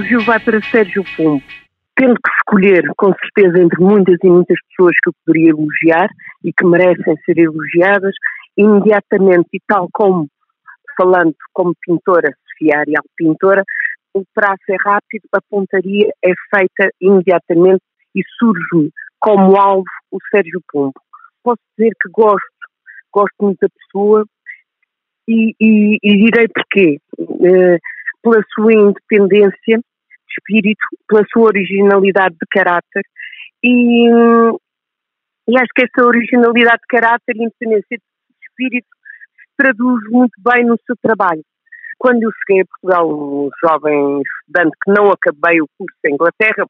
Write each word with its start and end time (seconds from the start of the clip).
Sérgio 0.00 0.24
vai 0.24 0.40
para 0.40 0.62
Sérgio 0.62 1.04
Pombo. 1.16 1.42
Tendo 1.94 2.14
que 2.14 2.30
escolher, 2.38 2.90
com 2.96 3.12
certeza, 3.12 3.62
entre 3.62 3.78
muitas 3.84 4.16
e 4.22 4.28
muitas 4.28 4.56
pessoas 4.68 4.94
que 5.02 5.10
eu 5.10 5.14
poderia 5.26 5.50
elogiar 5.50 6.08
e 6.42 6.52
que 6.52 6.64
merecem 6.64 7.14
ser 7.26 7.38
elogiadas, 7.38 8.14
imediatamente, 8.56 9.48
e 9.52 9.60
tal 9.66 9.88
como 9.92 10.26
falando 10.96 11.34
como 11.52 11.74
pintora, 11.82 12.32
Sofia 12.48 12.78
Ariel 12.78 13.02
pintora, 13.14 13.62
o 14.14 14.24
prazo 14.34 14.60
é 14.70 14.76
rápido, 14.82 15.24
a 15.32 15.40
pontaria 15.50 16.08
é 16.24 16.32
feita 16.54 16.90
imediatamente 17.00 17.82
e 18.14 18.22
surge 18.38 18.90
como 19.18 19.56
alvo 19.56 19.84
o 20.10 20.18
Sérgio 20.30 20.62
Pombo. 20.72 20.94
Posso 21.42 21.60
dizer 21.76 21.92
que 22.00 22.08
gosto, 22.10 22.40
gosto 23.12 23.34
muito 23.40 23.58
da 23.60 23.68
pessoa 23.68 24.24
e, 25.28 25.54
e, 25.60 25.98
e 26.02 26.16
direi 26.16 26.48
porquê. 26.48 26.98
Uh, 27.18 27.78
pela 28.22 28.42
sua 28.54 28.72
independência 28.72 29.78
de 29.78 29.84
espírito, 30.38 30.86
pela 31.08 31.24
sua 31.32 31.46
originalidade 31.48 32.34
de 32.34 32.46
caráter 32.50 33.02
e, 33.62 34.08
e 35.48 35.58
acho 35.58 35.72
que 35.74 35.84
essa 35.84 36.06
originalidade 36.06 36.80
de 36.80 36.86
caráter 36.88 37.36
e 37.36 37.44
independência 37.44 37.96
de 37.98 38.46
espírito 38.48 38.88
se 38.88 39.56
traduz 39.56 40.02
muito 40.10 40.32
bem 40.42 40.64
no 40.64 40.76
seu 40.86 40.96
trabalho. 41.02 41.42
Quando 41.98 42.22
eu 42.22 42.30
cheguei 42.32 42.62
a 42.62 42.66
Portugal, 42.66 43.08
um 43.10 43.50
jovem 43.62 44.22
estudante 44.22 44.76
que 44.82 44.92
não 44.92 45.10
acabei 45.10 45.60
o 45.60 45.68
curso 45.76 45.96
em 46.06 46.14
Inglaterra, 46.14 46.64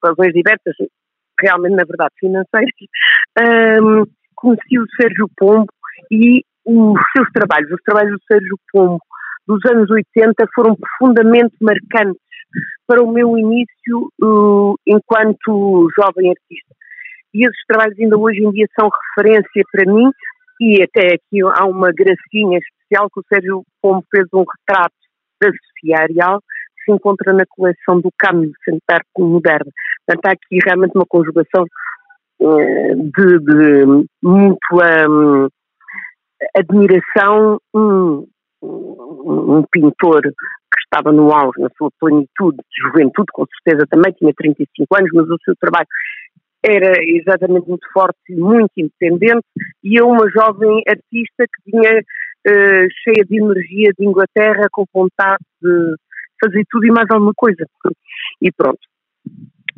por 0.00 0.08
razões 0.08 0.32
diversas, 0.32 0.74
realmente, 1.40 1.76
na 1.76 1.84
verdade, 1.84 2.14
financeiras, 2.18 2.72
um, 3.82 4.04
conheci 4.34 4.78
o 4.78 4.86
Sérgio 4.98 5.28
Pombo 5.36 5.68
e 6.10 6.42
os 6.64 7.00
seus 7.14 7.28
trabalhos, 7.32 7.70
os 7.70 7.82
trabalhos 7.84 8.12
do 8.12 8.24
Sérgio 8.26 8.58
Pombo 8.72 9.00
dos 9.46 9.60
anos 9.66 9.90
80 9.90 10.46
foram 10.54 10.76
profundamente 10.76 11.54
marcantes 11.60 12.22
para 12.86 13.02
o 13.02 13.12
meu 13.12 13.36
início 13.36 14.08
uh, 14.22 14.74
enquanto 14.86 15.88
jovem 15.96 16.30
artista. 16.30 16.74
E 17.34 17.46
esses 17.46 17.62
trabalhos 17.66 17.98
ainda 17.98 18.18
hoje 18.18 18.42
em 18.42 18.50
dia 18.50 18.66
são 18.78 18.90
referência 19.16 19.62
para 19.72 19.90
mim 19.90 20.10
e 20.60 20.82
até 20.82 21.14
aqui 21.14 21.40
há 21.54 21.64
uma 21.66 21.90
gracinha 21.92 22.58
especial 22.58 23.08
que 23.10 23.20
o 23.20 23.24
Sérgio 23.32 23.62
Pombo 23.80 24.04
fez 24.10 24.26
um 24.32 24.44
retrato 24.44 24.94
da 25.40 25.48
Sofia 25.48 26.02
Arial 26.02 26.40
que 26.40 26.84
se 26.84 26.92
encontra 26.92 27.32
na 27.32 27.44
coleção 27.48 28.00
do 28.00 28.10
Camus 28.18 28.50
Centro 28.64 29.04
Moderno. 29.18 29.70
Portanto, 30.06 30.26
há 30.26 30.32
aqui 30.32 30.58
realmente 30.64 30.92
uma 30.94 31.06
conjugação 31.06 31.64
uh, 32.40 32.94
de, 32.96 33.38
de 33.38 34.06
mútua 34.22 35.08
um, 35.08 35.48
admiração, 36.56 37.58
um, 37.74 38.26
um 38.62 39.64
pintor 39.70 40.22
estava 40.92 41.10
no 41.10 41.32
auge, 41.32 41.58
na 41.58 41.70
sua 41.78 41.90
plenitude, 41.98 42.58
de 42.58 42.88
juventude, 42.88 43.28
com 43.32 43.46
certeza 43.46 43.86
também, 43.88 44.12
tinha 44.12 44.32
35 44.36 44.96
anos, 44.96 45.10
mas 45.14 45.26
o 45.28 45.38
seu 45.44 45.54
trabalho 45.58 45.86
era 46.62 46.92
exatamente 47.02 47.68
muito 47.68 47.86
forte 47.92 48.18
muito 48.30 48.70
independente, 48.76 49.44
e 49.82 49.98
eu, 49.98 50.08
uma 50.08 50.30
jovem 50.30 50.82
artista 50.86 51.44
que 51.44 51.72
vinha 51.72 51.98
uh, 51.98 52.88
cheia 53.02 53.24
de 53.24 53.42
energia 53.42 53.90
de 53.98 54.06
Inglaterra, 54.06 54.68
com 54.70 54.84
vontade 54.94 55.42
de 55.60 55.94
fazer 56.44 56.64
tudo 56.70 56.86
e 56.86 56.90
mais 56.90 57.06
alguma 57.10 57.32
coisa. 57.34 57.66
E 58.40 58.52
pronto. 58.52 58.78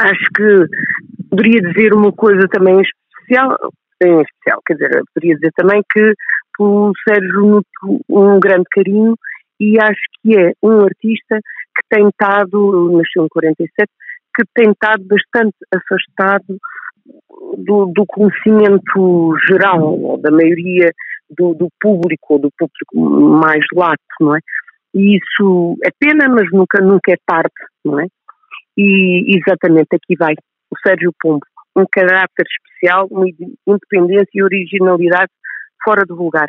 Acho 0.00 0.24
que 0.34 1.26
poderia 1.28 1.60
dizer 1.60 1.92
uma 1.92 2.12
coisa 2.12 2.46
também 2.48 2.80
especial, 2.80 3.56
em 4.02 4.22
especial, 4.22 4.62
quer 4.64 4.74
dizer, 4.74 5.02
poderia 5.14 5.34
dizer 5.34 5.52
também 5.56 5.82
que 5.92 6.14
o 6.58 6.92
Sérgio 7.06 7.40
nutre 7.40 8.04
um 8.08 8.40
grande 8.40 8.64
carinho 8.70 9.14
e 9.60 9.76
acho 9.78 10.00
que 10.22 10.36
é 10.36 10.52
um 10.62 10.80
artista 10.80 11.38
que 11.76 11.82
tem 11.90 12.08
estado, 12.08 12.90
nasceu 12.92 13.24
em 13.24 13.28
47, 13.28 13.88
que 14.34 14.44
tem 14.54 14.70
estado 14.70 15.04
bastante 15.04 15.56
afastado 15.74 16.58
do, 17.58 17.92
do 17.94 18.04
conhecimento 18.06 19.34
geral, 19.46 20.18
da 20.18 20.30
maioria 20.30 20.90
do, 21.28 21.54
do 21.54 21.68
público, 21.80 22.34
ou 22.34 22.38
do 22.38 22.50
público 22.58 23.38
mais 23.38 23.64
lato, 23.74 24.00
não 24.20 24.34
é? 24.34 24.40
E 24.94 25.18
isso 25.18 25.76
é 25.84 25.90
pena, 25.98 26.28
mas 26.28 26.50
nunca, 26.50 26.82
nunca 26.82 27.12
é 27.12 27.16
tarde, 27.24 27.52
não 27.84 28.00
é? 28.00 28.06
E 28.76 29.36
exatamente 29.36 29.88
aqui 29.92 30.16
vai 30.18 30.34
o 30.70 30.76
Sérgio 30.86 31.12
Pombo, 31.20 31.44
um 31.76 31.84
caráter 31.90 32.46
especial, 32.46 33.06
uma 33.10 33.26
independência 33.66 34.30
e 34.34 34.42
originalidade 34.42 35.30
fora 35.84 36.04
do 36.06 36.16
vulgar. 36.16 36.48